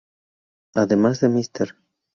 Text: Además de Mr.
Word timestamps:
Además 0.73 1.19
de 1.19 1.29
Mr. 1.29 1.75